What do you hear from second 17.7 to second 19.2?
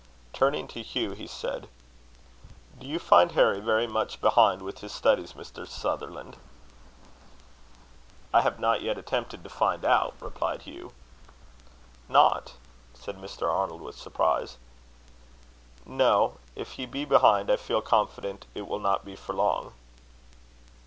confident it will not be